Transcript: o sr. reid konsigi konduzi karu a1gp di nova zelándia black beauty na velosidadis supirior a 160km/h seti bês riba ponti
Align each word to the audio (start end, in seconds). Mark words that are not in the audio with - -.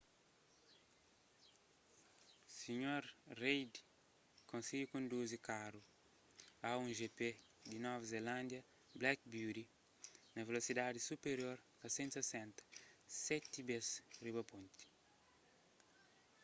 o 2.47 2.49
sr. 2.59 3.03
reid 3.41 3.73
konsigi 4.51 4.85
konduzi 4.93 5.35
karu 5.47 5.81
a1gp 6.69 7.19
di 7.69 7.77
nova 7.85 8.05
zelándia 8.13 8.61
black 9.01 9.19
beauty 9.33 9.63
na 10.33 10.41
velosidadis 10.49 11.07
supirior 11.09 11.57
a 11.85 11.87
160km/h 11.95 12.59
seti 13.25 13.59
bês 13.69 13.87
riba 14.23 14.41
ponti 14.51 14.83